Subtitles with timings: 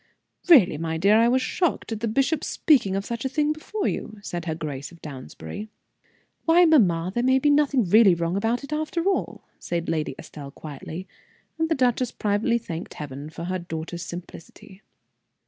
[0.49, 3.87] "Really, my dear, I was shocked at the bishop's speaking of such a thing before
[3.87, 5.69] you," said her Grace of Downsbury.
[6.45, 10.49] "Why, mamma, there may be nothing really wrong about it after all," said Lady Estelle,
[10.49, 11.07] quietly,
[11.59, 14.81] and the duchess privately thanked Heaven for her daughter's simplicity.